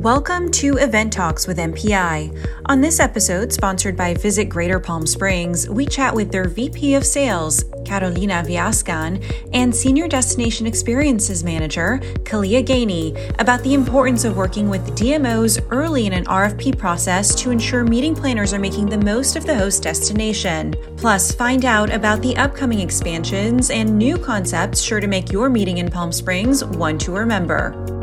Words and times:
Welcome 0.00 0.50
to 0.52 0.76
EVENTalks 0.76 1.46
with 1.46 1.58
MPI. 1.58 2.62
On 2.64 2.80
this 2.80 3.00
episode, 3.00 3.52
sponsored 3.52 3.98
by 3.98 4.14
Visit 4.14 4.46
Greater 4.46 4.80
Palm 4.80 5.06
Springs, 5.06 5.68
we 5.68 5.84
chat 5.84 6.14
with 6.14 6.32
their 6.32 6.48
VP 6.48 6.94
of 6.94 7.04
Sales, 7.04 7.64
Carolina 7.84 8.42
Viascan, 8.42 9.22
and 9.52 9.76
Senior 9.76 10.08
Destination 10.08 10.66
Experiences 10.66 11.44
Manager, 11.44 11.98
Kalia 12.22 12.64
Gainey, 12.64 13.14
about 13.38 13.62
the 13.62 13.74
importance 13.74 14.24
of 14.24 14.38
working 14.38 14.70
with 14.70 14.96
DMOs 14.96 15.62
early 15.68 16.06
in 16.06 16.14
an 16.14 16.24
RFP 16.24 16.78
process 16.78 17.34
to 17.34 17.50
ensure 17.50 17.84
meeting 17.84 18.14
planners 18.14 18.54
are 18.54 18.58
making 18.58 18.86
the 18.86 18.96
most 18.96 19.36
of 19.36 19.44
the 19.44 19.54
host 19.54 19.82
destination. 19.82 20.74
Plus, 20.96 21.30
find 21.30 21.66
out 21.66 21.92
about 21.92 22.22
the 22.22 22.34
upcoming 22.38 22.80
expansions 22.80 23.68
and 23.68 23.98
new 23.98 24.16
concepts 24.16 24.80
sure 24.80 24.98
to 25.00 25.06
make 25.06 25.30
your 25.30 25.50
meeting 25.50 25.76
in 25.76 25.90
Palm 25.90 26.10
Springs 26.10 26.64
one 26.64 26.96
to 26.96 27.12
remember. 27.12 27.99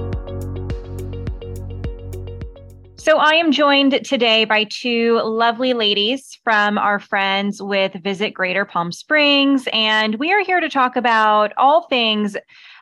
So, 3.07 3.19
I 3.19 3.35
am 3.35 3.53
joined 3.53 4.03
today 4.03 4.43
by 4.43 4.65
two 4.65 5.21
lovely 5.23 5.71
ladies 5.71 6.37
from 6.43 6.77
our 6.77 6.99
friends 6.99 7.61
with 7.61 7.93
Visit 7.93 8.31
Greater 8.31 8.65
Palm 8.65 8.91
Springs. 8.91 9.65
And 9.71 10.15
we 10.15 10.33
are 10.33 10.43
here 10.43 10.59
to 10.59 10.67
talk 10.67 10.97
about 10.97 11.53
all 11.55 11.83
things 11.87 12.35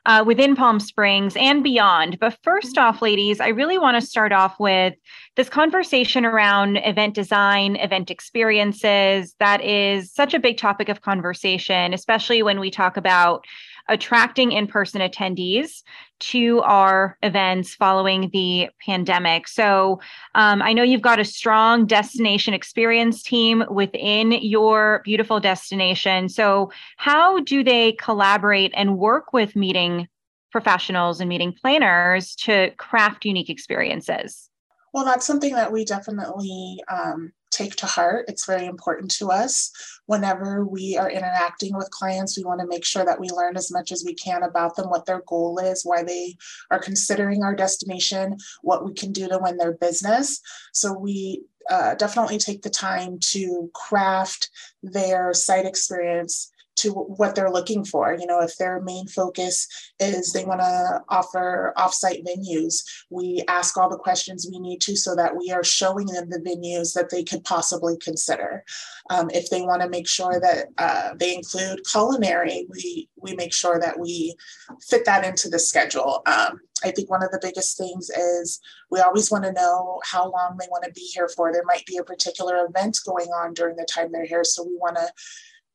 uh, 0.08 0.24
within 0.26 0.56
Palm 0.56 0.80
Springs 0.80 1.36
and 1.36 1.64
beyond. 1.64 2.18
But 2.20 2.40
first 2.42 2.76
off, 2.76 3.04
ladies, 3.04 3.40
I 3.40 3.50
really 3.50 3.78
want 3.78 4.02
to 4.02 4.08
start 4.08 4.32
off 4.32 4.60
with 4.60 4.96
this 5.36 5.48
conversation 5.48 6.26
around 6.26 6.78
event 6.78 7.14
design, 7.14 7.76
event 7.76 8.10
experiences. 8.10 9.36
That 9.38 9.64
is 9.64 10.12
such 10.12 10.34
a 10.34 10.40
big 10.40 10.58
topic 10.58 10.90
of 10.90 11.02
conversation, 11.02 11.94
especially 11.94 12.42
when 12.42 12.60
we 12.60 12.72
talk 12.72 12.98
about 12.98 13.46
attracting 13.88 14.52
in 14.52 14.68
person 14.68 15.02
attendees 15.02 15.84
to 16.20 16.62
our 16.62 17.18
events 17.24 17.76
following 17.76 18.30
the 18.32 18.70
pandemic. 18.86 19.48
So 19.48 20.00
um, 20.34 20.62
I 20.62 20.74
know 20.74 20.84
you've 20.84 21.02
got 21.02 21.20
a 21.20 21.26
strong 21.26 21.86
destination 21.86 22.54
experience 22.54 23.22
team 23.22 23.64
within 23.70 24.32
your 24.32 25.02
beautiful 25.04 25.40
destination. 25.40 26.30
So, 26.30 26.72
how 26.98 27.42
do 27.42 27.64
they 27.64 27.94
collaborate 27.94 28.72
and 28.76 28.98
work 28.98 29.34
with 29.34 29.56
meeting 29.56 30.08
professionals 30.52 31.20
and 31.20 31.28
meeting 31.28 31.52
planners 31.52 32.36
to 32.36 32.72
craft 32.78 33.26
unique 33.26 33.50
experiences? 33.50 34.50
Well, 34.94 35.04
that's 35.04 35.28
something 35.28 35.54
that 35.56 35.74
we 35.74 35.84
definitely 35.84 36.82
um, 36.90 37.34
take 37.56 37.76
to 37.78 37.86
heart. 37.86 38.26
It's 38.28 38.46
very 38.46 38.66
important 38.66 39.12
to 39.12 39.32
us. 39.32 39.72
Whenever 40.06 40.66
we 40.66 40.98
are 40.98 41.10
interacting 41.10 41.76
with 41.76 41.90
clients, 41.92 42.38
we 42.38 42.44
want 42.44 42.60
to 42.62 42.68
make 42.68 42.86
sure 42.86 43.06
that 43.06 43.20
we 43.20 43.30
learn 43.30 43.56
as 43.58 43.72
much 43.72 43.92
as 43.92 44.04
we 44.06 44.14
can 44.14 44.44
about 44.44 44.76
them, 44.76 44.90
what 44.90 45.06
their 45.06 45.22
goal 45.28 45.58
is, 45.60 45.84
why 45.84 46.04
they 46.04 46.36
are 46.72 46.80
considering 46.80 47.44
our 47.44 47.56
destination, 47.56 48.38
what 48.62 48.86
we 48.86 48.94
can 48.94 49.12
do 49.12 49.28
to 49.28 49.40
win 49.42 49.58
their 49.58 49.74
business. 49.74 50.42
So 50.74 50.94
we 50.94 51.44
uh, 51.70 51.96
definitely 51.96 52.38
take 52.38 52.62
the 52.62 52.70
time 52.70 53.18
to 53.20 53.70
craft 53.74 54.50
their 54.84 55.34
site 55.34 55.66
experience 55.66 56.52
to 56.76 56.92
what 56.92 57.36
they're 57.36 57.52
looking 57.52 57.86
for. 57.86 58.16
You 58.20 58.26
know, 58.26 58.42
if 58.42 58.58
their 58.58 58.82
main 58.82 59.08
focus 59.08 59.68
is 60.00 60.32
they 60.32 60.46
want 60.46 60.62
to 60.62 61.02
offer 61.10 61.74
offsite 61.78 62.26
venues, 62.26 62.84
we 63.10 63.44
ask 63.48 63.78
all 63.78 63.90
the 63.90 63.98
questions 63.98 64.48
we 64.50 64.60
need 64.60 64.82
to 64.82 64.96
so 64.96 65.16
that 65.16 65.36
we 65.36 65.52
are 65.52 65.64
showing 65.64 66.08
them 66.08 66.30
the 66.30 66.40
venues 66.40 66.94
that 66.94 67.10
they 67.10 67.24
could 67.24 67.44
possibly 67.44 67.98
consider. 67.98 68.64
Um, 69.10 69.30
if 69.32 69.50
they 69.50 69.62
want 69.62 69.82
to 69.82 69.90
make 69.90 70.08
sure 70.08 70.40
that 70.40 70.68
uh, 70.78 71.14
they 71.18 71.36
include 71.36 71.82
culinary, 71.90 72.68
we 72.70 73.10
we 73.18 73.36
make 73.36 73.54
sure 73.54 73.80
that 73.80 74.00
we 74.00 74.36
fit 74.82 75.06
that 75.06 75.26
into 75.26 75.50
the 75.50 75.60
schedule. 75.60 76.22
Um, 76.28 76.60
I 76.84 76.92
think 76.92 77.10
one 77.10 77.24
of 77.24 77.32
the 77.32 77.40
biggest 77.42 77.78
things 77.78 78.10
is 78.10 78.60
we 78.92 79.00
always 79.00 79.32
want 79.32 79.46
to 79.46 79.54
know 79.54 80.00
how 80.04 80.30
long 80.30 80.58
they 80.60 80.68
want 80.70 80.84
to 80.84 80.92
be 80.92 81.10
here 81.14 81.30
for. 81.36 81.52
There 81.52 81.64
might 81.66 81.86
be 81.86 81.98
a 81.98 82.04
particular 82.04 82.66
event 82.66 83.00
going 83.06 83.28
on 83.28 83.54
during 83.54 83.76
the 83.78 83.88
time 83.90 84.12
they're 84.12 84.26
here, 84.26 84.44
so 84.44 84.64
we 84.64 84.76
want 84.76 84.98
to 84.98 85.08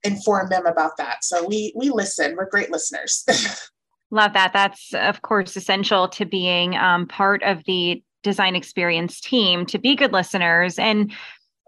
inform 0.04 0.48
them 0.48 0.66
about 0.66 0.96
that. 0.98 1.24
So 1.24 1.46
we 1.46 1.72
we 1.76 1.90
listen. 1.90 2.36
We're 2.36 2.48
great 2.48 2.70
listeners. 2.70 3.24
Love 4.10 4.32
that. 4.32 4.52
That's 4.52 4.92
of 4.94 5.22
course 5.22 5.56
essential 5.56 6.08
to 6.08 6.24
being 6.24 6.76
um, 6.76 7.06
part 7.06 7.42
of 7.42 7.64
the 7.64 8.02
design 8.22 8.54
experience 8.56 9.20
team 9.20 9.64
to 9.66 9.78
be 9.78 9.94
good 9.94 10.12
listeners 10.12 10.78
and 10.78 11.12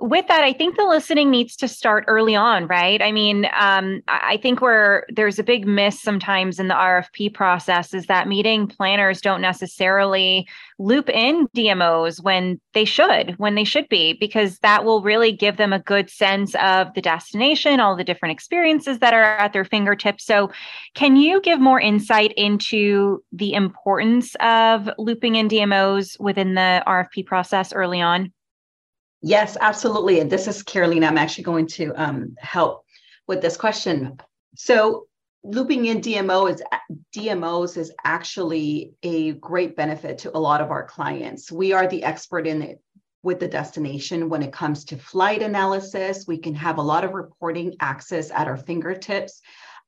with 0.03 0.27
that, 0.27 0.43
I 0.43 0.53
think 0.53 0.77
the 0.77 0.85
listening 0.85 1.31
needs 1.31 1.55
to 1.57 1.69
start 1.69 2.05
early 2.09 2.35
on, 2.35 2.67
right? 2.67 3.01
I 3.01 3.13
mean, 3.13 3.47
um, 3.57 4.03
I 4.09 4.37
think 4.37 4.61
where 4.61 5.07
there's 5.09 5.39
a 5.39 5.45
big 5.45 5.65
miss 5.67 6.01
sometimes 6.01 6.59
in 6.59 6.67
the 6.67 6.75
RFP 6.75 7.33
process 7.35 7.95
is 7.95 8.07
that 8.07 8.27
meeting 8.27 8.67
planners 8.67 9.21
don't 9.21 9.41
necessarily 9.41 10.49
loop 10.81 11.09
in 11.09 11.47
DMOs 11.57 12.21
when 12.21 12.61
they 12.75 12.85
should, 12.85 13.39
when 13.39 13.55
they 13.55 13.63
should 13.63 13.89
be, 13.89 14.15
because 14.15 14.59
that 14.59 14.85
will 14.85 15.03
really 15.03 15.31
give 15.31 15.57
them 15.57 15.73
a 15.73 15.79
good 15.79 16.11
sense 16.11 16.57
of 16.57 16.93
the 16.95 17.03
destination, 17.03 17.79
all 17.79 17.95
the 17.95 18.03
different 18.03 18.33
experiences 18.33 18.99
that 18.99 19.15
are 19.15 19.23
at 19.23 19.53
their 19.53 19.65
fingertips. 19.65 20.25
So, 20.25 20.51
can 20.95 21.17
you 21.17 21.41
give 21.41 21.61
more 21.61 21.81
insight 21.81 22.33
into 22.37 23.23
the 23.33 23.53
importance 23.53 24.35
of 24.41 24.91
looping 24.99 25.37
in 25.37 25.49
DMOs 25.49 26.19
within 26.19 26.55
the 26.55 26.83
RFP 26.87 27.25
process 27.27 27.73
early 27.73 28.01
on? 28.01 28.33
Yes, 29.23 29.57
absolutely. 29.61 30.19
And 30.19 30.31
this 30.31 30.49
is 30.49 30.63
Carolina. 30.65 31.07
I'm 31.07 31.17
actually 31.17 31.45
going 31.45 31.69
to 31.69 31.93
um, 31.95 32.35
help 32.39 32.85
with 33.29 33.41
this 33.41 33.57
question. 33.57 34.19
So, 34.57 35.07
looping 35.45 35.87
in 35.87 36.01
DMO 36.01 36.51
is 36.51 36.63
DMOs 37.17 37.77
is 37.77 37.93
actually 38.05 38.93
a 39.03 39.33
great 39.33 39.77
benefit 39.77 40.19
to 40.19 40.37
a 40.37 40.39
lot 40.39 40.61
of 40.61 40.71
our 40.71 40.85
clients. 40.85 41.51
We 41.51 41.73
are 41.73 41.87
the 41.87 42.05
expert 42.05 42.47
in 42.47 42.63
it 42.63 42.81
with 43.23 43.39
the 43.39 43.49
destination 43.49 44.29
when 44.29 44.43
it 44.43 44.53
comes 44.53 44.85
to 44.87 44.97
flight 44.97 45.43
analysis. 45.43 46.27
We 46.27 46.39
can 46.39 46.55
have 46.57 46.79
a 46.79 46.83
lot 46.83 47.05
of 47.05 47.13
reporting 47.13 47.77
access 47.81 48.31
at 48.33 48.49
our 48.49 48.57
fingertips. 48.57 49.41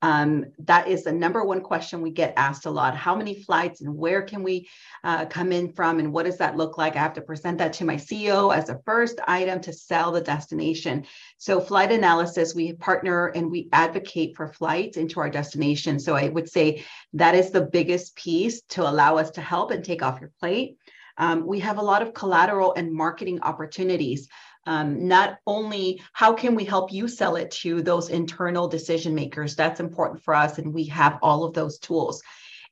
Um, 0.04 0.44
that 0.58 0.86
is 0.86 1.04
the 1.04 1.12
number 1.12 1.42
one 1.44 1.62
question 1.62 2.02
we 2.02 2.10
get 2.10 2.34
asked 2.36 2.66
a 2.66 2.70
lot. 2.70 2.94
How 2.94 3.16
many 3.16 3.42
flights 3.42 3.80
and 3.80 3.96
where 3.96 4.20
can 4.20 4.42
we 4.42 4.68
uh, 5.02 5.24
come 5.24 5.50
in 5.50 5.72
from 5.72 5.98
and 5.98 6.12
what 6.12 6.26
does 6.26 6.36
that 6.36 6.58
look 6.58 6.76
like? 6.76 6.94
I 6.94 6.98
have 6.98 7.14
to 7.14 7.22
present 7.22 7.56
that 7.56 7.72
to 7.74 7.86
my 7.86 7.94
CEO 7.94 8.54
as 8.54 8.68
a 8.68 8.78
first 8.84 9.18
item 9.26 9.62
to 9.62 9.72
sell 9.72 10.12
the 10.12 10.20
destination. 10.20 11.06
So 11.38 11.58
flight 11.58 11.90
analysis, 11.90 12.54
we 12.54 12.74
partner 12.74 13.28
and 13.28 13.50
we 13.50 13.70
advocate 13.72 14.36
for 14.36 14.46
flights 14.46 14.98
into 14.98 15.20
our 15.20 15.30
destination. 15.30 15.98
So 15.98 16.14
I 16.14 16.28
would 16.28 16.50
say 16.50 16.84
that 17.14 17.34
is 17.34 17.50
the 17.50 17.62
biggest 17.62 18.14
piece 18.14 18.60
to 18.72 18.82
allow 18.82 19.16
us 19.16 19.30
to 19.30 19.40
help 19.40 19.70
and 19.70 19.82
take 19.82 20.02
off 20.02 20.20
your 20.20 20.32
plate. 20.38 20.76
Um, 21.16 21.46
we 21.46 21.60
have 21.60 21.78
a 21.78 21.82
lot 21.82 22.02
of 22.02 22.12
collateral 22.12 22.74
and 22.74 22.92
marketing 22.92 23.40
opportunities 23.40 24.28
um, 24.66 25.08
not 25.08 25.38
only 25.46 26.02
how 26.12 26.32
can 26.32 26.54
we 26.54 26.64
help 26.64 26.92
you 26.92 27.08
sell 27.08 27.36
it 27.36 27.50
to 27.62 27.82
those 27.82 28.08
internal 28.08 28.68
decision 28.68 29.14
makers? 29.14 29.56
That's 29.56 29.80
important 29.80 30.22
for 30.22 30.34
us 30.34 30.58
and 30.58 30.72
we 30.72 30.86
have 30.86 31.18
all 31.22 31.44
of 31.44 31.54
those 31.54 31.78
tools. 31.78 32.22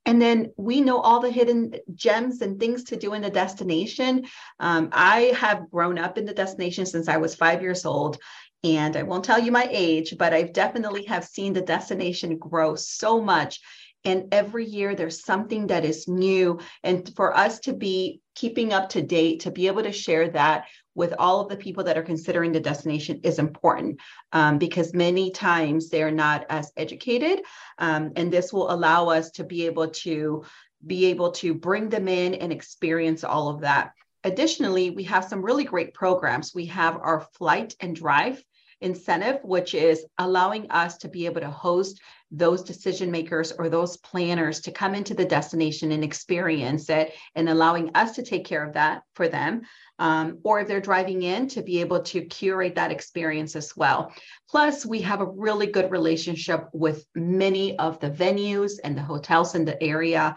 And 0.05 0.21
then 0.21 0.53
we 0.57 0.81
know 0.81 0.99
all 0.99 1.21
the 1.21 1.31
hidden 1.31 1.75
gems 1.95 2.41
and 2.43 2.59
things 2.59 2.85
to 2.85 2.97
do 2.97 3.15
in 3.15 3.23
the 3.23 3.31
destination. 3.31 4.27
Um, 4.59 4.89
i 4.93 5.33
have 5.37 5.71
grown 5.71 5.99
up 5.99 6.19
in 6.19 6.25
the 6.25 6.35
destination 6.35 6.87
since 6.87 7.09
i 7.09 7.17
was 7.17 7.35
five 7.35 7.63
years 7.63 7.85
old 7.85 8.19
and 8.65 8.97
i 8.97 9.03
won't 9.03 9.25
tell 9.25 9.39
you 9.39 9.53
my 9.53 9.69
age 9.71 10.15
but 10.19 10.33
i 10.33 10.43
definitely 10.43 11.05
have 11.05 11.25
seen 11.25 11.53
the 11.53 11.61
destination 11.61 12.39
grow 12.39 12.75
so 12.75 13.21
much. 13.21 13.61
And 14.05 14.35
every 14.35 14.67
year 14.67 14.97
there's 14.97 15.25
something 15.25 15.69
that 15.69 15.85
is 15.85 16.09
new 16.09 16.59
and 16.83 17.09
for 17.15 17.37
us 17.37 17.61
to 17.61 17.73
be 17.73 18.21
keeping 18.35 18.73
up 18.73 18.89
to 18.91 19.03
date 19.03 19.41
to 19.41 19.53
be 19.53 19.69
able 19.69 19.85
to 19.85 19.93
share 19.93 20.29
that 20.31 20.65
with 20.95 21.15
all 21.19 21.41
of 21.41 21.49
the 21.49 21.57
people 21.57 21.85
that 21.85 21.97
are 21.97 22.03
considering 22.03 22.53
the 22.53 22.61
destination 22.61 23.21
is 23.23 23.39
important 23.39 24.01
um, 24.33 24.59
because 24.59 24.95
many 24.95 25.31
times 25.31 25.89
they're 25.89 26.11
not 26.11 26.45
as 26.49 26.73
educated 26.77 27.43
um, 27.79 28.13
and 28.17 28.33
this 28.33 28.53
will 28.53 28.71
allow 28.71 29.09
us 29.09 29.31
to 29.31 29.45
be 29.45 29.67
able 29.67 29.89
to 29.89 30.45
be 30.87 31.07
able 31.07 31.31
to 31.31 31.55
bring 31.55 31.89
them 31.89 32.09
in 32.09 32.35
and 32.35 32.53
experience 32.53 33.23
all 33.23 33.49
of 33.49 33.61
that. 33.61 33.93
Additionally 34.25 34.91
we 34.91 35.05
have 35.05 35.25
some 35.25 35.45
really 35.45 35.65
great 35.65 35.95
programs. 35.95 36.55
We 36.55 36.67
have 36.67 36.97
our 36.97 37.21
flight 37.39 37.75
and 37.81 37.95
drive 37.95 38.43
incentive 38.81 39.39
which 39.45 39.75
is 39.75 40.05
allowing 40.19 40.71
us 40.71 40.99
to 40.99 41.09
be 41.09 41.27
able 41.27 41.41
to 41.41 41.51
host 41.51 42.01
those 42.33 42.63
decision 42.63 43.11
makers 43.11 43.53
or 43.53 43.69
those 43.69 43.99
planners 43.99 44.61
to 44.63 44.73
come 44.73 44.95
into 44.95 45.15
the 45.15 45.25
destination 45.25 45.93
and 45.93 46.03
experience 46.03 46.89
it 46.89 47.13
and 47.35 47.49
allowing 47.49 47.91
us 47.95 48.13
to 48.17 48.23
take 48.23 48.47
care 48.47 48.65
of 48.65 48.73
that 48.73 49.03
for 49.15 49.29
them 49.29 49.63
um, 50.03 50.39
or 50.43 50.59
if 50.59 50.67
they're 50.67 50.81
driving 50.81 51.23
in 51.23 51.47
to 51.47 51.63
be 51.63 51.81
able 51.81 52.03
to 52.03 52.23
curate 52.23 52.75
that 52.75 52.91
experience 52.91 53.55
as 53.55 53.77
well. 53.77 54.13
Plus, 54.51 54.85
we 54.85 55.01
have 55.03 55.21
a 55.21 55.27
really 55.27 55.69
good 55.69 55.93
relationship 55.93 56.69
with 56.73 57.07
many 57.15 57.79
of 57.79 58.01
the 58.01 58.11
venues 58.11 58.73
and 58.83 58.97
the 58.97 59.03
hotels 59.03 59.55
in 59.55 59.65
the 59.65 59.81
area. 59.81 60.35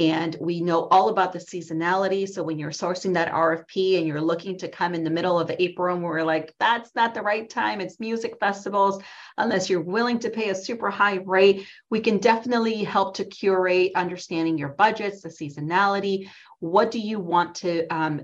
And 0.00 0.36
we 0.40 0.60
know 0.60 0.88
all 0.88 1.10
about 1.10 1.32
the 1.32 1.38
seasonality. 1.38 2.28
So 2.28 2.42
when 2.42 2.58
you're 2.58 2.70
sourcing 2.70 3.14
that 3.14 3.32
RFP 3.32 3.98
and 3.98 4.06
you're 4.06 4.20
looking 4.20 4.58
to 4.58 4.68
come 4.68 4.94
in 4.94 5.04
the 5.04 5.10
middle 5.10 5.38
of 5.38 5.50
April, 5.60 5.94
and 5.94 6.02
we're 6.02 6.24
like, 6.24 6.52
that's 6.58 6.90
not 6.96 7.14
the 7.14 7.22
right 7.22 7.48
time. 7.48 7.80
It's 7.80 8.00
music 8.00 8.34
festivals, 8.40 9.00
unless 9.38 9.70
you're 9.70 9.80
willing 9.80 10.18
to 10.20 10.30
pay 10.30 10.50
a 10.50 10.54
super 10.56 10.90
high 10.90 11.18
great. 11.34 11.66
We 11.90 11.98
can 11.98 12.18
definitely 12.18 12.84
help 12.84 13.16
to 13.16 13.24
curate 13.24 13.90
understanding 13.96 14.56
your 14.56 14.68
budgets, 14.68 15.20
the 15.20 15.30
seasonality. 15.30 16.30
What 16.60 16.92
do 16.92 17.00
you 17.00 17.18
want 17.18 17.56
to 17.56 17.88
um, 17.88 18.20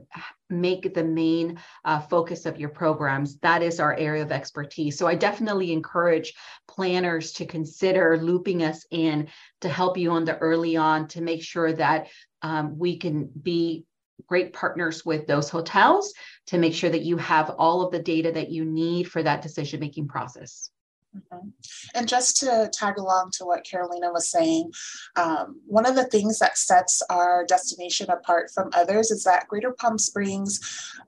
make 0.48 0.94
the 0.94 1.02
main 1.02 1.58
uh, 1.84 1.98
focus 2.02 2.46
of 2.46 2.60
your 2.60 2.68
programs? 2.68 3.36
That 3.40 3.64
is 3.64 3.80
our 3.80 3.96
area 3.96 4.22
of 4.22 4.30
expertise. 4.30 4.96
So 4.96 5.08
I 5.08 5.16
definitely 5.16 5.72
encourage 5.72 6.34
planners 6.68 7.32
to 7.32 7.46
consider 7.46 8.16
looping 8.16 8.62
us 8.62 8.86
in 8.92 9.26
to 9.62 9.68
help 9.68 9.98
you 9.98 10.12
on 10.12 10.24
the 10.24 10.38
early 10.38 10.76
on 10.76 11.08
to 11.08 11.20
make 11.20 11.42
sure 11.42 11.72
that 11.72 12.06
um, 12.42 12.78
we 12.78 12.96
can 12.96 13.28
be 13.42 13.86
great 14.28 14.52
partners 14.52 15.04
with 15.04 15.26
those 15.26 15.50
hotels 15.50 16.14
to 16.46 16.58
make 16.58 16.74
sure 16.74 16.90
that 16.90 17.02
you 17.02 17.16
have 17.16 17.50
all 17.58 17.82
of 17.82 17.90
the 17.90 18.04
data 18.14 18.30
that 18.30 18.50
you 18.52 18.64
need 18.64 19.10
for 19.10 19.20
that 19.20 19.42
decision 19.42 19.80
making 19.80 20.06
process. 20.06 20.70
Mm-hmm. 21.16 21.48
And 21.94 22.08
just 22.08 22.36
to 22.38 22.70
tag 22.72 22.98
along 22.98 23.32
to 23.32 23.44
what 23.44 23.64
Carolina 23.64 24.12
was 24.12 24.30
saying, 24.30 24.72
um, 25.16 25.60
one 25.66 25.86
of 25.86 25.96
the 25.96 26.04
things 26.04 26.38
that 26.38 26.56
sets 26.56 27.02
our 27.10 27.44
destination 27.46 28.10
apart 28.10 28.50
from 28.54 28.70
others 28.74 29.10
is 29.10 29.24
that 29.24 29.48
Greater 29.48 29.72
Palm 29.72 29.98
Springs, 29.98 30.60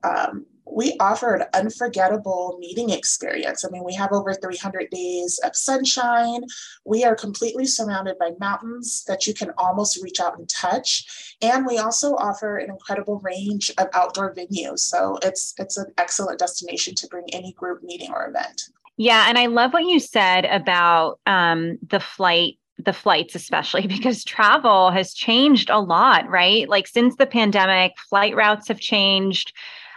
um, 0.02 0.46
we 0.64 0.96
offer 1.00 1.34
an 1.34 1.46
unforgettable 1.54 2.56
meeting 2.58 2.90
experience. 2.90 3.64
I 3.64 3.68
mean, 3.70 3.84
we 3.84 3.94
have 3.94 4.12
over 4.12 4.32
300 4.32 4.90
days 4.90 5.38
of 5.44 5.54
sunshine. 5.54 6.44
We 6.84 7.04
are 7.04 7.14
completely 7.14 7.66
surrounded 7.66 8.18
by 8.18 8.30
mountains 8.40 9.04
that 9.06 9.26
you 9.26 9.34
can 9.34 9.50
almost 9.58 10.02
reach 10.02 10.20
out 10.20 10.38
and 10.38 10.48
touch. 10.48 11.36
And 11.42 11.66
we 11.66 11.78
also 11.78 12.14
offer 12.14 12.56
an 12.56 12.70
incredible 12.70 13.20
range 13.20 13.70
of 13.76 13.88
outdoor 13.92 14.34
venues. 14.34 14.80
So 14.80 15.18
it's 15.22 15.54
it's 15.58 15.76
an 15.76 15.92
excellent 15.98 16.38
destination 16.38 16.94
to 16.96 17.08
bring 17.08 17.26
any 17.32 17.52
group 17.52 17.82
meeting 17.82 18.12
or 18.12 18.28
event. 18.28 18.70
Yeah, 18.96 19.26
and 19.28 19.38
I 19.38 19.46
love 19.46 19.72
what 19.72 19.84
you 19.84 19.98
said 20.00 20.44
about 20.44 21.18
um, 21.26 21.78
the 21.86 22.00
flight 22.00 22.58
the 22.78 22.92
flights 22.92 23.34
especially 23.34 23.86
because 23.86 24.24
travel 24.24 24.90
has 24.90 25.14
changed 25.14 25.70
a 25.70 25.78
lot 25.78 26.28
right? 26.28 26.68
Like 26.68 26.86
since 26.86 27.16
the 27.16 27.26
pandemic 27.26 27.92
flight 28.08 28.34
routes 28.34 28.68
have 28.68 28.80
changed. 28.80 29.52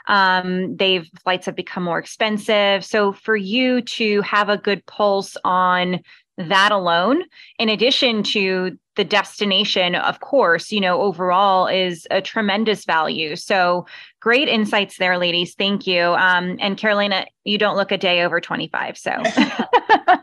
Um, 0.07 0.75
they've 0.75 1.09
flights 1.23 1.47
have 1.47 1.55
become 1.55 1.81
more 1.81 1.97
expensive. 1.97 2.85
So 2.85 3.11
for 3.11 3.35
you 3.35 3.81
to 3.81 4.21
have 4.21 4.49
a 4.49 4.57
good 4.57 4.85
pulse 4.85 5.35
on 5.43 6.01
that 6.37 6.71
alone 6.71 7.23
in 7.59 7.69
addition 7.69 8.23
to 8.23 8.77
the 8.95 9.03
destination 9.03 9.95
of 9.95 10.19
course 10.19 10.71
you 10.71 10.79
know 10.79 11.01
overall 11.01 11.67
is 11.67 12.07
a 12.11 12.21
tremendous 12.21 12.85
value. 12.85 13.35
So 13.35 13.85
great 14.19 14.47
insights 14.47 14.97
there 14.97 15.17
ladies. 15.17 15.55
Thank 15.55 15.87
you. 15.87 16.01
Um, 16.01 16.57
and 16.59 16.77
carolina 16.77 17.25
you 17.43 17.57
don't 17.57 17.75
look 17.75 17.91
a 17.91 17.97
day 17.97 18.23
over 18.23 18.41
25 18.41 18.97
so. 18.97 19.11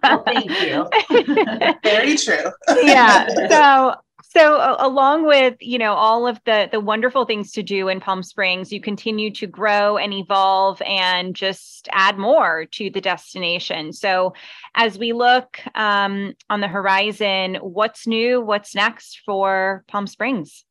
Well, 0.02 0.22
thank 0.24 0.50
you. 0.62 0.88
Very 1.82 2.16
true. 2.16 2.50
Yeah 2.82 3.26
so 3.48 3.94
so 4.32 4.56
uh, 4.56 4.76
along 4.78 5.26
with 5.26 5.56
you 5.60 5.78
know 5.78 5.92
all 5.92 6.26
of 6.26 6.40
the 6.44 6.68
the 6.72 6.80
wonderful 6.80 7.24
things 7.24 7.52
to 7.52 7.62
do 7.62 7.88
in 7.88 8.00
palm 8.00 8.22
springs 8.22 8.72
you 8.72 8.80
continue 8.80 9.30
to 9.30 9.46
grow 9.46 9.98
and 9.98 10.14
evolve 10.14 10.80
and 10.82 11.36
just 11.36 11.88
add 11.92 12.16
more 12.18 12.64
to 12.64 12.90
the 12.90 13.00
destination 13.00 13.92
so 13.92 14.32
as 14.74 14.98
we 14.98 15.12
look 15.12 15.60
um, 15.74 16.34
on 16.48 16.60
the 16.60 16.68
horizon 16.68 17.56
what's 17.56 18.06
new 18.06 18.40
what's 18.40 18.74
next 18.74 19.20
for 19.24 19.84
palm 19.88 20.06
springs 20.06 20.64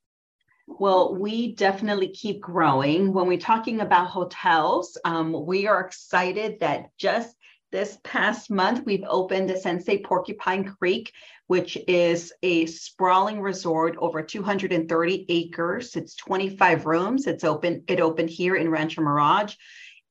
well, 0.80 1.16
we 1.16 1.54
definitely 1.56 2.08
keep 2.10 2.40
growing. 2.40 3.12
When 3.12 3.28
we're 3.28 3.38
talking 3.38 3.82
about 3.82 4.08
hotels, 4.08 4.98
um, 5.04 5.46
we 5.46 5.68
are 5.68 5.82
excited 5.82 6.62
that 6.62 6.92
just 6.98 7.36
this 7.72 7.98
past 8.04 8.50
month, 8.52 8.86
we've 8.86 9.04
opened 9.08 9.50
the 9.50 9.58
Sensei 9.58 10.02
Porcupine 10.02 10.64
Creek, 10.64 11.12
which 11.52 11.78
is 11.86 12.32
a 12.44 12.66
sprawling 12.66 13.42
resort 13.42 13.98
over 14.00 14.24
230 14.24 15.26
acres. 15.28 15.98
It's 15.98 16.16
25 16.16 16.86
rooms. 16.86 17.28
It's 17.28 17.44
open. 17.44 17.84
It 17.90 18.00
opened 18.00 18.30
here 18.30 18.56
in 18.56 18.70
Rancho 18.70 19.02
Mirage, 19.02 19.56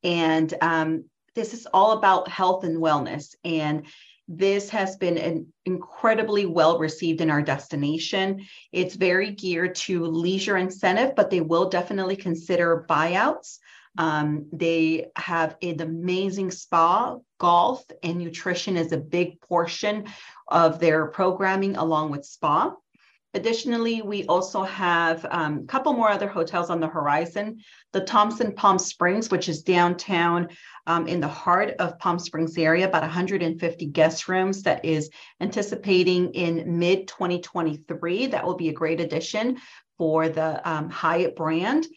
and 0.03 0.53
um, 0.61 1.05
this 1.33 1.55
is 1.55 1.67
all 1.73 1.93
about 1.93 2.27
health 2.27 2.63
and 2.63 2.77
wellness. 2.77 3.33
And 3.43 3.87
this 4.27 4.69
has 4.69 4.97
been 4.97 5.17
an 5.17 5.47
incredibly 5.65 6.45
well 6.45 6.77
received 6.77 7.21
in 7.21 7.31
our 7.31 7.41
destination. 7.41 8.45
It's 8.71 8.93
very 8.93 9.31
geared 9.31 9.73
to 9.87 10.05
leisure 10.05 10.57
incentive, 10.57 11.15
but 11.15 11.31
they 11.31 11.41
will 11.41 11.69
definitely 11.69 12.17
consider 12.17 12.85
buyouts. 12.87 13.57
Um, 13.97 14.45
they 14.53 15.07
have 15.17 15.57
an 15.61 15.81
amazing 15.81 16.51
spa, 16.51 17.17
golf, 17.39 17.83
and 18.03 18.19
nutrition 18.19 18.77
is 18.77 18.91
a 18.91 18.97
big 18.97 19.41
portion 19.41 20.05
of 20.51 20.79
their 20.79 21.07
programming, 21.07 21.77
along 21.77 22.11
with 22.11 22.25
spa. 22.25 22.75
Additionally, 23.33 24.01
we 24.01 24.25
also 24.25 24.63
have 24.63 25.25
um, 25.31 25.59
a 25.59 25.65
couple 25.65 25.93
more 25.93 26.09
other 26.09 26.27
hotels 26.27 26.69
on 26.69 26.81
the 26.81 26.87
horizon. 26.87 27.61
The 27.93 28.01
Thompson 28.01 28.53
Palm 28.53 28.77
Springs, 28.77 29.31
which 29.31 29.47
is 29.47 29.63
downtown 29.63 30.49
um, 30.85 31.07
in 31.07 31.21
the 31.21 31.29
heart 31.29 31.75
of 31.79 31.97
Palm 31.97 32.19
Springs 32.19 32.57
area, 32.57 32.89
about 32.89 33.03
150 33.03 33.85
guest 33.87 34.27
rooms 34.27 34.63
that 34.63 34.83
is 34.83 35.09
anticipating 35.39 36.33
in 36.33 36.77
mid 36.77 37.07
2023. 37.07 38.27
That 38.27 38.45
will 38.45 38.57
be 38.57 38.67
a 38.67 38.73
great 38.73 38.99
addition 38.99 39.59
for 39.97 40.27
the 40.27 40.69
um, 40.69 40.89
Hyatt 40.89 41.37
brand. 41.37 41.87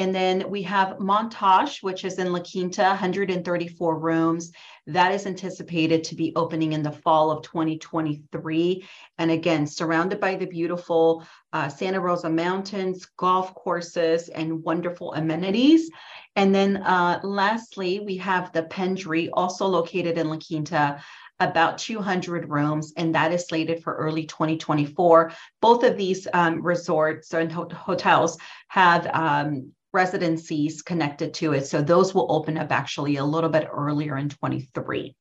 And 0.00 0.14
then 0.14 0.48
we 0.48 0.62
have 0.62 0.96
Montage, 0.96 1.82
which 1.82 2.06
is 2.06 2.18
in 2.18 2.32
La 2.32 2.40
Quinta, 2.40 2.84
134 2.84 3.98
rooms. 3.98 4.50
That 4.86 5.12
is 5.12 5.26
anticipated 5.26 6.04
to 6.04 6.14
be 6.14 6.32
opening 6.36 6.72
in 6.72 6.82
the 6.82 6.90
fall 6.90 7.30
of 7.30 7.42
2023. 7.42 8.88
And 9.18 9.30
again, 9.30 9.66
surrounded 9.66 10.18
by 10.18 10.36
the 10.36 10.46
beautiful 10.46 11.22
uh, 11.52 11.68
Santa 11.68 12.00
Rosa 12.00 12.30
Mountains, 12.30 13.04
golf 13.18 13.54
courses, 13.54 14.30
and 14.30 14.64
wonderful 14.64 15.12
amenities. 15.12 15.90
And 16.34 16.54
then 16.54 16.78
uh, 16.78 17.20
lastly, 17.22 18.00
we 18.00 18.16
have 18.16 18.52
the 18.52 18.62
Pendry, 18.62 19.28
also 19.34 19.66
located 19.66 20.16
in 20.16 20.30
La 20.30 20.38
Quinta, 20.38 21.02
about 21.40 21.76
200 21.76 22.48
rooms, 22.48 22.94
and 22.96 23.14
that 23.14 23.32
is 23.32 23.46
slated 23.46 23.82
for 23.82 23.96
early 23.96 24.24
2024. 24.24 25.32
Both 25.60 25.84
of 25.84 25.98
these 25.98 26.26
um, 26.32 26.62
resorts 26.62 27.34
and 27.34 27.52
ho- 27.52 27.68
hotels 27.68 28.38
have 28.68 29.06
um, 29.12 29.72
residencies 29.92 30.82
connected 30.82 31.34
to 31.34 31.52
it. 31.52 31.66
So 31.66 31.82
those 31.82 32.14
will 32.14 32.30
open 32.30 32.56
up 32.56 32.70
actually 32.70 33.16
a 33.16 33.24
little 33.24 33.50
bit 33.50 33.68
earlier 33.72 34.16
in 34.16 34.28
23. 34.28 35.14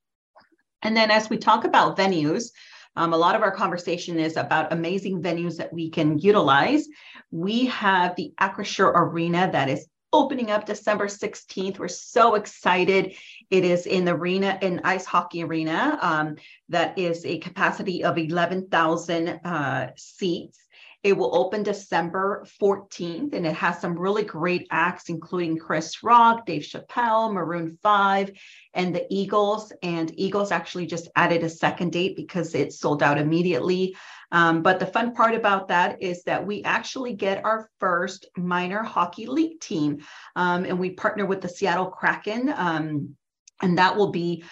And 0.82 0.96
then 0.96 1.12
as 1.12 1.30
we 1.30 1.38
talk 1.38 1.66
about 1.66 1.98
venues, 1.98 2.52
um, 2.96 3.14
a 3.14 3.18
lot 3.18 3.36
of 3.36 3.42
our 3.42 3.52
conversation 3.52 4.20
is 4.20 4.38
about 4.38 4.74
amazing 4.74 5.22
venues 5.22 5.58
that 5.58 5.74
we 5.74 5.90
can 5.90 6.18
utilize. 6.18 6.88
We 7.32 7.68
have 7.68 8.16
the 8.16 8.34
Acrisure 8.40 8.92
Arena 8.94 9.50
that 9.52 9.70
is 9.70 9.88
opening 10.12 10.50
up 10.50 10.66
December 10.66 11.08
16th. 11.08 11.78
We're 11.78 11.88
so 11.88 12.36
excited. 12.36 13.14
It 13.52 13.64
is 13.64 13.86
in 13.86 14.06
the 14.06 14.14
arena, 14.14 14.58
in 14.62 14.82
ice 14.84 15.06
hockey 15.06 15.44
arena, 15.44 16.00
um, 16.02 16.36
that 16.70 16.98
is 16.98 17.26
a 17.26 17.38
capacity 17.40 18.04
of 18.04 18.18
11,000 18.18 19.28
uh, 19.28 19.92
seats. 19.96 20.60
It 21.02 21.14
will 21.14 21.34
open 21.34 21.64
December 21.64 22.46
14th, 22.62 23.34
and 23.34 23.48
it 23.48 23.56
has 23.56 23.80
some 23.80 23.98
really 23.98 24.24
great 24.24 24.68
acts, 24.70 25.08
including 25.08 25.58
Chris 25.58 26.04
Rock, 26.04 26.46
Dave 26.46 26.64
Chappelle, 26.64 27.32
Maroon 27.32 27.78
5, 27.82 28.32
and 28.74 28.94
the 28.94 29.06
Eagles. 29.10 29.72
And 29.82 30.12
Eagles 30.20 30.52
actually 30.52 30.88
just 30.88 31.08
added 31.16 31.44
a 31.44 31.50
second 31.50 31.94
date 31.94 32.18
because 32.18 32.54
it 32.54 32.74
sold 32.74 33.02
out 33.02 33.18
immediately. 33.18 33.96
Um, 34.34 34.62
but 34.62 34.80
the 34.80 34.86
fun 34.86 35.16
part 35.16 35.36
about 35.36 35.70
that 35.70 36.04
is 36.04 36.24
that 36.24 36.46
we 36.46 36.64
actually 36.64 37.14
get 37.14 37.46
our 37.46 37.70
first 37.80 38.28
minor 38.36 38.84
hockey 38.84 39.26
league 39.26 39.62
team, 39.62 40.00
um, 40.36 40.66
and 40.66 40.78
we 40.78 40.92
partner 40.92 41.26
with 41.26 41.40
the 41.40 41.50
Seattle 41.50 41.88
Kraken. 41.88 42.54
Um, 42.54 43.16
and 43.62 43.78
that 43.78 43.96
will 43.96 44.12
be 44.12 44.44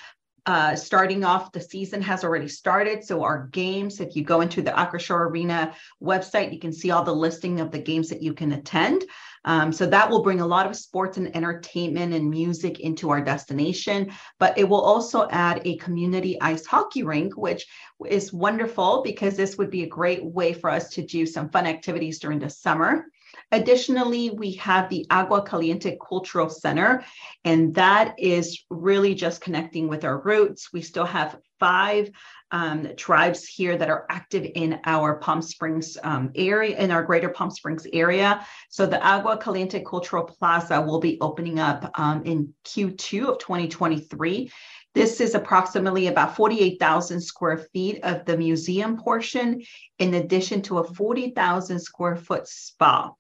uh, 0.47 0.75
starting 0.77 1.25
off, 1.25 1.51
the 1.51 1.59
season 1.59 2.01
has 2.01 2.23
already 2.23 2.47
started. 2.47 3.03
So 3.03 3.21
our 3.21 3.47
games, 3.47 3.99
if 3.99 4.15
you 4.15 4.23
go 4.23 4.39
into 4.39 4.61
the 4.61 4.71
Acrisure 4.71 5.29
Arena 5.29 5.75
website, 6.01 6.53
you 6.53 6.59
can 6.59 6.71
see 6.71 6.89
all 6.89 7.03
the 7.03 7.13
listing 7.13 7.59
of 7.59 7.69
the 7.69 7.79
games 7.79 8.07
that 8.09 8.23
you 8.23 8.33
can 8.33 8.53
attend. 8.53 9.03
Um, 9.43 9.73
so 9.73 9.85
that 9.85 10.09
will 10.09 10.23
bring 10.23 10.39
a 10.39 10.47
lot 10.47 10.65
of 10.65 10.75
sports 10.75 11.17
and 11.17 11.35
entertainment 11.35 12.13
and 12.13 12.29
music 12.29 12.79
into 12.79 13.09
our 13.09 13.21
destination. 13.21 14.11
But 14.39 14.57
it 14.57 14.67
will 14.67 14.81
also 14.81 15.27
add 15.31 15.61
a 15.65 15.75
community 15.77 16.39
ice 16.39 16.65
hockey 16.65 17.03
rink, 17.03 17.35
which 17.35 17.67
is 18.09 18.31
wonderful 18.31 19.01
because 19.03 19.35
this 19.35 19.57
would 19.57 19.69
be 19.69 19.83
a 19.83 19.87
great 19.87 20.23
way 20.23 20.53
for 20.53 20.69
us 20.69 20.89
to 20.91 21.05
do 21.05 21.25
some 21.25 21.49
fun 21.49 21.67
activities 21.67 22.19
during 22.19 22.39
the 22.39 22.49
summer. 22.49 23.07
Additionally, 23.51 24.29
we 24.29 24.53
have 24.53 24.89
the 24.89 25.05
Agua 25.09 25.41
Caliente 25.41 25.97
Cultural 26.05 26.49
Center, 26.49 27.05
and 27.45 27.73
that 27.75 28.15
is 28.17 28.65
really 28.69 29.15
just 29.15 29.39
connecting 29.39 29.87
with 29.87 30.03
our 30.03 30.19
roots. 30.19 30.73
We 30.73 30.81
still 30.81 31.05
have 31.05 31.39
five 31.59 32.11
um, 32.51 32.89
tribes 32.97 33.47
here 33.47 33.77
that 33.77 33.89
are 33.89 34.05
active 34.09 34.45
in 34.55 34.79
our 34.85 35.15
Palm 35.15 35.41
Springs 35.41 35.97
um, 36.03 36.31
area, 36.35 36.77
in 36.77 36.91
our 36.91 37.03
greater 37.03 37.29
Palm 37.29 37.49
Springs 37.49 37.87
area. 37.93 38.45
So 38.69 38.85
the 38.85 39.01
Agua 39.05 39.37
Caliente 39.37 39.83
Cultural 39.83 40.25
Plaza 40.25 40.81
will 40.81 40.99
be 40.99 41.17
opening 41.21 41.59
up 41.59 41.89
um, 41.97 42.23
in 42.25 42.53
Q2 42.65 43.29
of 43.29 43.39
2023. 43.39 44.51
This 44.97 45.21
is 45.21 45.35
approximately 45.35 46.07
about 46.07 46.35
48,000 46.35 47.21
square 47.21 47.59
feet 47.71 47.99
of 48.01 48.25
the 48.25 48.35
museum 48.35 48.97
portion, 48.97 49.61
in 49.99 50.15
addition 50.15 50.63
to 50.63 50.79
a 50.79 50.83
40,000 50.83 51.79
square 51.79 52.15
foot 52.15 52.47
spa, 52.47 53.11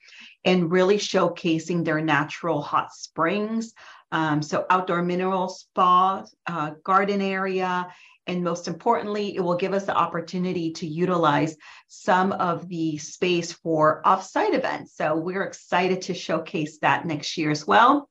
and 0.43 0.71
really 0.71 0.97
showcasing 0.97 1.85
their 1.85 2.01
natural 2.01 2.63
hot 2.63 2.93
springs. 2.93 3.75
Um, 4.11 4.41
so, 4.41 4.65
outdoor 4.71 5.03
mineral 5.03 5.49
spa, 5.49 6.25
uh, 6.47 6.71
garden 6.83 7.21
area, 7.21 7.87
and 8.25 8.43
most 8.43 8.67
importantly, 8.67 9.35
it 9.35 9.41
will 9.41 9.57
give 9.57 9.73
us 9.73 9.85
the 9.85 9.95
opportunity 9.95 10.71
to 10.71 10.87
utilize 10.87 11.55
some 11.89 12.31
of 12.31 12.67
the 12.69 12.97
space 12.97 13.53
for 13.53 14.01
offsite 14.03 14.55
events. 14.55 14.95
So, 14.95 15.15
we're 15.15 15.43
excited 15.43 16.01
to 16.03 16.15
showcase 16.15 16.79
that 16.79 17.05
next 17.05 17.37
year 17.37 17.51
as 17.51 17.67
well. 17.67 18.09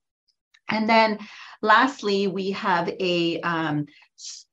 And 0.68 0.88
then 0.88 1.18
lastly, 1.66 2.28
we 2.28 2.52
have 2.52 2.88
a 3.00 3.40
um, 3.40 3.87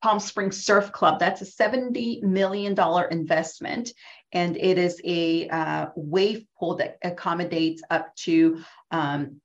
Palm 0.02 0.20
Springs 0.20 0.64
Surf 0.64 0.92
Club. 0.92 1.18
That's 1.18 1.40
a 1.40 1.44
$70 1.46 2.22
million 2.22 2.76
investment. 3.10 3.92
And 4.32 4.56
it 4.56 4.78
is 4.78 5.00
a 5.04 5.48
uh, 5.48 5.86
wave 5.94 6.44
pool 6.58 6.76
that 6.76 6.98
accommodates 7.02 7.82
up 7.88 8.14
to 8.16 8.62
um, 8.90 9.40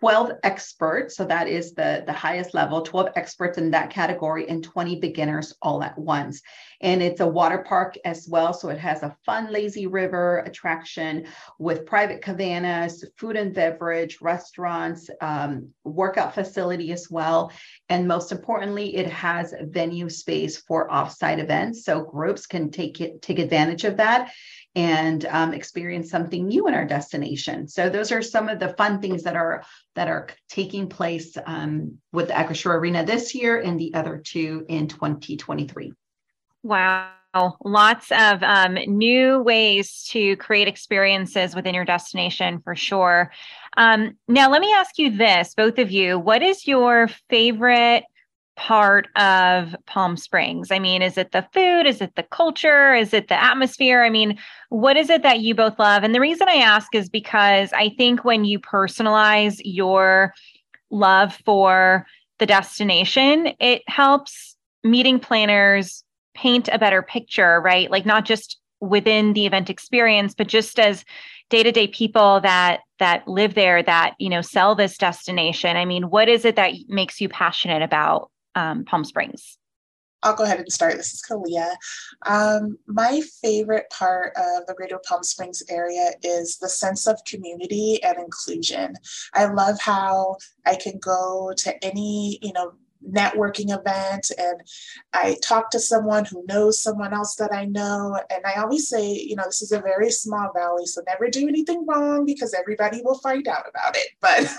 12 0.00 0.32
experts 0.42 1.16
so 1.16 1.24
that 1.24 1.48
is 1.48 1.72
the 1.72 2.04
the 2.06 2.12
highest 2.12 2.52
level 2.52 2.82
12 2.82 3.10
experts 3.16 3.56
in 3.56 3.70
that 3.70 3.88
category 3.88 4.46
and 4.46 4.62
20 4.62 5.00
beginners 5.00 5.54
all 5.62 5.82
at 5.82 5.96
once. 5.96 6.42
And 6.82 7.02
it's 7.02 7.20
a 7.20 7.26
water 7.26 7.64
park 7.66 7.96
as 8.04 8.28
well 8.28 8.52
so 8.52 8.68
it 8.68 8.78
has 8.78 9.02
a 9.02 9.16
fun 9.24 9.50
lazy 9.50 9.86
river 9.86 10.40
attraction 10.40 11.26
with 11.58 11.86
private 11.86 12.20
cabanas 12.20 13.06
food 13.16 13.36
and 13.36 13.54
beverage 13.54 14.18
restaurants 14.20 15.08
um, 15.22 15.70
workout 15.84 16.34
facility 16.34 16.92
as 16.92 17.10
well. 17.10 17.50
And 17.88 18.06
most 18.06 18.32
importantly 18.32 18.96
it 18.96 19.10
has 19.10 19.54
venue 19.62 20.10
space 20.10 20.58
for 20.58 20.90
offsite 20.90 21.38
events 21.38 21.86
so 21.86 22.02
groups 22.02 22.46
can 22.46 22.70
take 22.70 23.00
it 23.00 23.22
take 23.22 23.38
advantage 23.38 23.84
of 23.84 23.96
that 23.96 24.30
and 24.76 25.24
um, 25.24 25.54
experience 25.54 26.10
something 26.10 26.46
new 26.46 26.68
in 26.68 26.74
our 26.74 26.84
destination. 26.84 27.66
So 27.66 27.88
those 27.88 28.12
are 28.12 28.20
some 28.20 28.50
of 28.50 28.60
the 28.60 28.74
fun 28.74 29.00
things 29.00 29.22
that 29.22 29.34
are 29.34 29.64
that 29.94 30.06
are 30.06 30.28
taking 30.50 30.88
place 30.88 31.36
um, 31.46 31.98
with 32.12 32.28
the 32.28 32.34
Acrisure 32.34 32.74
Arena 32.74 33.04
this 33.04 33.34
year 33.34 33.58
and 33.58 33.80
the 33.80 33.94
other 33.94 34.20
two 34.22 34.66
in 34.68 34.86
2023. 34.86 35.94
Wow. 36.62 37.10
Lots 37.64 38.10
of 38.12 38.42
um, 38.42 38.74
new 38.86 39.40
ways 39.40 40.04
to 40.10 40.36
create 40.36 40.68
experiences 40.68 41.54
within 41.54 41.74
your 41.74 41.84
destination 41.84 42.60
for 42.62 42.74
sure. 42.74 43.30
Um, 43.76 44.16
now, 44.26 44.50
let 44.50 44.60
me 44.60 44.72
ask 44.72 44.98
you 44.98 45.16
this, 45.16 45.54
both 45.54 45.78
of 45.78 45.90
you. 45.90 46.18
What 46.18 46.42
is 46.42 46.66
your 46.66 47.08
favorite 47.28 48.04
part 48.56 49.08
of 49.16 49.76
Palm 49.86 50.16
Springs? 50.16 50.70
I 50.70 50.78
mean, 50.78 51.02
is 51.02 51.16
it 51.16 51.32
the 51.32 51.46
food? 51.52 51.86
Is 51.86 52.00
it 52.00 52.16
the 52.16 52.22
culture? 52.24 52.94
Is 52.94 53.14
it 53.14 53.28
the 53.28 53.42
atmosphere? 53.42 54.02
I 54.02 54.10
mean, 54.10 54.38
what 54.70 54.96
is 54.96 55.10
it 55.10 55.22
that 55.22 55.40
you 55.40 55.54
both 55.54 55.78
love? 55.78 56.02
And 56.02 56.14
the 56.14 56.20
reason 56.20 56.48
I 56.48 56.56
ask 56.56 56.94
is 56.94 57.08
because 57.08 57.72
I 57.72 57.90
think 57.90 58.24
when 58.24 58.44
you 58.44 58.58
personalize 58.58 59.60
your 59.64 60.34
love 60.90 61.38
for 61.44 62.06
the 62.38 62.46
destination, 62.46 63.52
it 63.60 63.82
helps 63.86 64.56
meeting 64.82 65.20
planners 65.20 66.02
paint 66.34 66.68
a 66.72 66.78
better 66.78 67.02
picture, 67.02 67.60
right? 67.60 67.90
Like 67.90 68.06
not 68.06 68.24
just 68.24 68.58
within 68.80 69.32
the 69.32 69.46
event 69.46 69.70
experience, 69.70 70.34
but 70.34 70.48
just 70.48 70.78
as 70.78 71.04
day-to-day 71.48 71.88
people 71.88 72.40
that 72.40 72.80
that 72.98 73.26
live 73.28 73.54
there 73.54 73.82
that 73.82 74.14
you 74.18 74.28
know 74.28 74.40
sell 74.40 74.74
this 74.74 74.98
destination 74.98 75.76
i 75.76 75.84
mean 75.84 76.10
what 76.10 76.28
is 76.28 76.44
it 76.44 76.56
that 76.56 76.72
makes 76.88 77.20
you 77.20 77.28
passionate 77.28 77.82
about 77.82 78.30
um, 78.56 78.84
Palm 78.84 79.04
Springs? 79.04 79.58
I'll 80.22 80.34
go 80.34 80.44
ahead 80.44 80.58
and 80.58 80.72
start. 80.72 80.96
This 80.96 81.12
is 81.12 81.22
Kalia. 81.22 81.76
Um, 82.26 82.78
my 82.88 83.22
favorite 83.42 83.88
part 83.90 84.32
of 84.36 84.66
the 84.66 84.74
Greater 84.74 84.98
Palm 85.06 85.22
Springs 85.22 85.62
area 85.68 86.10
is 86.22 86.58
the 86.58 86.68
sense 86.68 87.06
of 87.06 87.22
community 87.24 88.02
and 88.02 88.18
inclusion. 88.18 88.94
I 89.34 89.44
love 89.44 89.78
how 89.80 90.38
I 90.64 90.74
can 90.74 90.98
go 90.98 91.52
to 91.58 91.84
any, 91.84 92.40
you 92.42 92.52
know, 92.52 92.72
networking 93.08 93.70
event 93.70 94.32
and 94.36 94.60
I 95.12 95.36
talk 95.42 95.70
to 95.70 95.78
someone 95.78 96.24
who 96.24 96.44
knows 96.48 96.82
someone 96.82 97.12
else 97.12 97.36
that 97.36 97.52
I 97.52 97.66
know. 97.66 98.18
And 98.30 98.44
I 98.44 98.54
always 98.54 98.88
say, 98.88 99.12
you 99.12 99.36
know, 99.36 99.44
this 99.44 99.62
is 99.62 99.70
a 99.70 99.80
very 99.80 100.10
small 100.10 100.50
valley, 100.52 100.86
so 100.86 101.02
never 101.06 101.28
do 101.28 101.46
anything 101.46 101.86
wrong 101.86 102.24
because 102.24 102.54
everybody 102.54 103.02
will 103.04 103.18
find 103.18 103.46
out 103.46 103.68
about 103.68 103.96
it. 103.96 104.08
But 104.20 104.52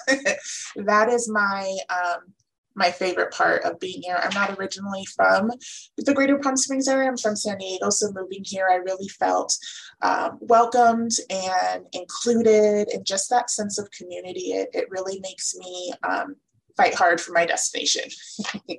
that 0.85 1.09
is 1.09 1.27
my 1.27 1.77
um, 1.89 2.33
my 2.77 2.91
favorite 2.91 3.33
part 3.33 3.63
of 3.63 3.79
being 3.79 4.01
here. 4.03 4.19
I'm 4.21 4.33
not 4.33 4.57
originally 4.57 5.03
from 5.15 5.51
the 5.97 6.13
greater 6.13 6.37
Palm 6.37 6.55
Springs 6.55 6.87
area. 6.87 7.09
I'm 7.09 7.17
from 7.17 7.35
San 7.35 7.57
Diego. 7.57 7.89
So 7.89 8.11
moving 8.13 8.43
here, 8.45 8.67
I 8.71 8.75
really 8.75 9.09
felt 9.09 9.57
um, 10.01 10.37
welcomed 10.39 11.11
and 11.29 11.85
included 11.91 12.89
and 12.93 13.05
just 13.05 13.29
that 13.31 13.49
sense 13.49 13.79
of 13.79 13.89
community. 13.91 14.51
It, 14.51 14.69
it 14.73 14.89
really 14.89 15.19
makes 15.21 15.55
me 15.57 15.91
um, 16.07 16.35
fight 16.77 16.93
hard 16.93 17.19
for 17.19 17.33
my 17.33 17.45
destination. 17.45 18.03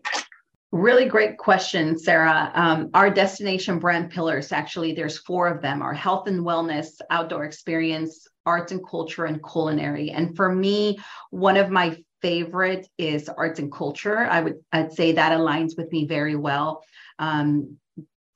Really 0.71 1.07
great 1.07 1.39
question, 1.39 1.99
Sarah. 1.99 2.51
Um, 2.55 2.91
our 2.93 3.09
destination 3.09 3.79
brand 3.79 4.11
pillars, 4.11 4.53
actually, 4.53 4.93
there's 4.93 5.17
four 5.17 5.49
of 5.49 5.63
them: 5.63 5.81
our 5.81 5.95
health 5.95 6.29
and 6.29 6.45
wellness, 6.45 6.89
outdoor 7.09 7.47
experience, 7.47 8.29
arts 8.45 8.71
and 8.71 8.87
culture, 8.87 9.25
and 9.25 9.43
culinary. 9.43 10.11
And 10.11 10.37
for 10.37 10.55
me, 10.55 10.99
one 11.31 11.57
of 11.57 11.71
my 11.71 11.97
favorite 12.23 12.89
is 12.99 13.29
arts 13.29 13.59
and 13.59 13.71
culture. 13.73 14.19
I 14.19 14.41
would 14.41 14.65
I'd 14.73 14.93
say 14.93 15.13
that 15.13 15.39
aligns 15.39 15.77
with 15.77 15.91
me 15.93 16.07
very 16.07 16.37
well. 16.37 16.83
Um, 17.19 17.79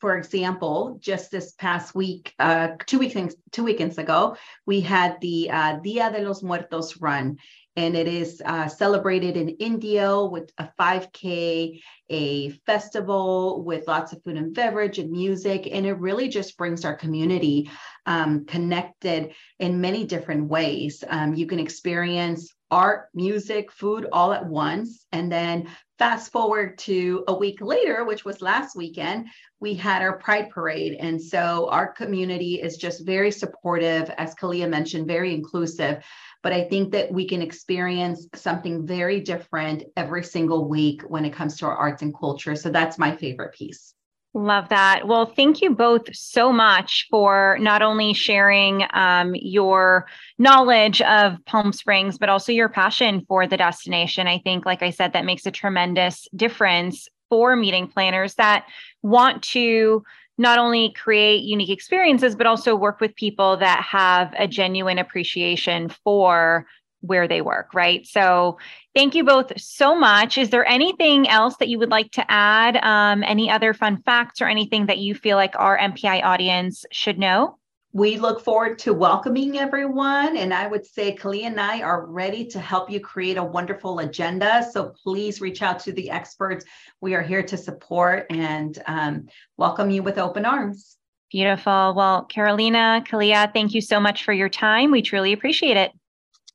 for 0.01 0.17
example, 0.17 0.99
just 1.01 1.31
this 1.31 1.53
past 1.53 1.95
week, 1.95 2.35
uh, 2.41 2.71
two 2.87 2.99
weekends 2.99 3.37
two 3.53 3.63
weekends 3.63 3.99
ago, 3.99 4.37
we 4.67 4.81
had 4.81 5.21
the 5.21 5.49
uh, 5.49 5.77
Dia 5.77 6.11
de 6.11 6.27
los 6.27 6.43
Muertos 6.43 6.97
run, 6.97 7.39
and 7.77 7.97
it 7.97 8.09
is 8.09 8.43
uh, 8.45 8.67
celebrated 8.67 9.37
in 9.37 9.51
Indio 9.51 10.27
with 10.27 10.51
a 10.59 10.69
5K, 10.79 11.81
a 12.11 12.51
festival 12.67 13.63
with 13.65 13.87
lots 13.87 14.13
of 14.13 14.23
food 14.25 14.37
and 14.37 14.53
beverage 14.53 14.99
and 14.99 15.13
music, 15.13 15.69
and 15.71 15.87
it 15.87 15.95
really 15.95 16.29
just 16.29 16.59
brings 16.59 16.85
our 16.85 16.97
community 16.97 17.71
um, 18.05 18.45
connected 18.45 19.33
in 19.61 19.81
many 19.81 20.05
different 20.05 20.49
ways. 20.49 21.05
Um, 21.09 21.35
you 21.35 21.47
can 21.47 21.61
experience 21.61 22.53
art, 22.73 23.11
music, 23.15 23.71
food 23.71 24.09
all 24.11 24.33
at 24.33 24.45
once. 24.45 25.07
And 25.13 25.31
then 25.31 25.69
fast 25.99 26.33
forward 26.33 26.79
to 26.79 27.23
a 27.29 27.35
week 27.35 27.61
later, 27.61 28.05
which 28.05 28.25
was 28.25 28.43
last 28.43 28.75
weekend, 28.75 29.29
we 29.61 29.75
had 29.75 30.03
our 30.03 30.19
Pride 30.19 30.51
Parade. 30.51 30.97
And 30.99 31.23
so 31.23 31.69
our 31.71 31.93
community 31.93 32.61
is 32.61 32.77
just 32.77 33.07
very 33.07 33.31
supportive, 33.31 34.11
as 34.19 34.35
Kalia 34.35 34.69
mentioned, 34.69 35.07
very 35.07 35.35
inclusive. 35.35 36.03
But 36.43 36.53
I 36.53 36.65
think 36.65 36.91
that 36.93 37.13
we 37.13 37.29
can 37.29 37.43
experience 37.43 38.27
something 38.35 38.85
very 38.85 39.21
different 39.21 39.85
every 39.97 40.25
single 40.25 40.69
week 40.69 41.03
when 41.03 41.25
it 41.25 41.33
comes 41.33 41.59
to 41.59 41.67
our 41.67 41.77
arts 41.77 42.03
and 42.03 42.13
culture. 42.19 42.57
So 42.57 42.71
that's 42.71 42.99
my 42.99 43.15
favorite 43.15 43.55
piece. 43.55 43.95
Love 44.35 44.71
that. 44.71 45.07
Well, 45.07 45.27
thank 45.27 45.61
you 45.61 45.75
both 45.75 46.15
so 46.15 46.53
much 46.53 47.07
for 47.11 47.59
not 47.61 47.83
only 47.83 48.15
sharing 48.15 48.87
um, 48.95 49.35
your 49.35 50.07
knowledge 50.39 51.03
of 51.03 51.37
Palm 51.45 51.71
Springs, 51.71 52.17
but 52.17 52.31
also 52.31 52.51
your 52.51 52.71
passion 52.71 53.27
for 53.29 53.47
the 53.47 53.59
destination. 53.59 54.27
I 54.27 54.39
think, 54.39 54.65
like 54.65 54.83
I 54.83 54.89
said, 54.89 55.13
that 55.13 55.27
makes 55.27 55.45
a 55.45 55.51
tremendous 55.51 56.27
difference 56.35 57.09
for 57.29 57.57
meeting 57.57 57.89
planners 57.89 58.35
that 58.37 58.65
want 59.03 59.43
to 59.43 60.03
not 60.39 60.59
only 60.59 60.95
create 60.95 61.43
unique 61.43 61.69
experiences, 61.69 62.35
but 62.35 62.47
also 62.47 62.75
work 62.75 63.01
with 63.01 63.15
people 63.17 63.59
that 63.59 63.83
have 63.83 64.33
a 64.39 64.49
genuine 64.49 64.99
appreciation 64.99 65.91
for 66.05 66.67
where 67.03 67.29
they 67.29 67.43
work, 67.43 67.75
right? 67.75 68.07
So 68.07 68.59
thank 68.95 69.15
you 69.15 69.25
both 69.25 69.61
so 69.61 69.95
much. 69.95 70.39
Is 70.39 70.51
there 70.51 70.67
anything 70.67 71.29
else 71.29 71.57
that 71.59 71.69
you 71.69 71.79
would 71.79 71.91
like 71.91 72.11
to 72.13 72.25
add? 72.31 72.77
Um, 72.83 73.23
any 73.25 73.51
other 73.51 73.75
fun 73.75 74.03
facts 74.03 74.41
or 74.41 74.47
anything 74.47 74.87
that 74.87 74.99
you 74.99 75.15
feel 75.15 75.37
like 75.37 75.55
our 75.57 75.77
MPI 75.77 76.25
audience 76.25 76.85
should 76.91 77.19
know? 77.19 77.59
We 77.95 78.17
look 78.17 78.43
forward 78.43 78.79
to 78.81 78.95
welcoming 78.95 79.59
everyone. 79.59 80.39
And 80.39 80.55
I 80.55 80.67
would 80.67 80.87
say 80.87 81.15
Kalia 81.15 81.45
and 81.45 81.61
I 81.61 81.83
are 81.83 82.07
ready 82.07 82.47
to 82.47 82.59
help 82.59 82.91
you 82.91 83.01
create 83.01 83.37
a 83.37 83.45
wonderful 83.45 83.99
agenda. 83.99 84.67
So 84.73 84.95
please 85.03 85.43
reach 85.43 85.61
out 85.61 85.79
to 85.81 85.93
the 85.93 86.09
experts. 86.09 86.65
We 87.03 87.15
are 87.15 87.21
here 87.21 87.43
to 87.43 87.57
support 87.59 88.27
and 88.31 88.83
um, 88.87 89.27
welcome 89.59 89.91
you 89.91 90.03
with 90.03 90.17
open 90.17 90.47
arms. 90.47 90.97
Beautiful. 91.31 91.95
Well, 91.95 92.25
Carolina, 92.25 93.03
Kalia, 93.07 93.53
thank 93.53 93.75
you 93.75 93.81
so 93.81 94.01
much 94.01 94.25
for 94.25 94.33
your 94.33 94.51
time. 94.51 94.91
We 94.91 95.03
truly 95.03 95.33
appreciate 95.33 95.77
it. 95.77 95.93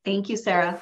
Thank 0.08 0.30
you, 0.30 0.38
Sarah. 0.38 0.80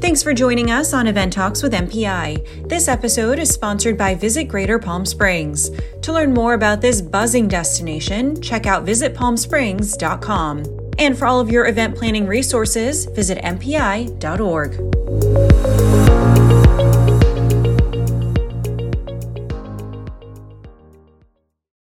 Thanks 0.00 0.22
for 0.22 0.32
joining 0.32 0.70
us 0.70 0.94
on 0.94 1.06
EVENTalks 1.06 1.60
with 1.60 1.72
MPI. 1.72 2.68
This 2.68 2.86
episode 2.86 3.40
is 3.40 3.50
sponsored 3.50 3.98
by 3.98 4.14
Visit 4.14 4.44
Greater 4.44 4.78
Palm 4.78 5.04
Springs. 5.04 5.72
To 6.02 6.12
learn 6.12 6.32
more 6.32 6.54
about 6.54 6.80
this 6.80 7.02
buzzing 7.02 7.48
destination, 7.48 8.40
check 8.40 8.64
out 8.64 8.86
visitpalmsprings.com. 8.86 10.92
And 11.00 11.18
for 11.18 11.26
all 11.26 11.40
of 11.40 11.50
your 11.50 11.66
event 11.66 11.96
planning 11.96 12.28
resources, 12.28 13.06
visit 13.06 13.38
mpi.org. 13.38 15.35